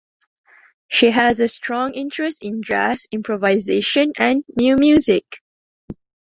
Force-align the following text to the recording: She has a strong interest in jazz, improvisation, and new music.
She 0.87 1.11
has 1.11 1.39
a 1.41 1.47
strong 1.47 1.93
interest 1.93 2.43
in 2.43 2.63
jazz, 2.63 3.05
improvisation, 3.11 4.13
and 4.17 4.43
new 4.57 4.75
music. 4.75 5.25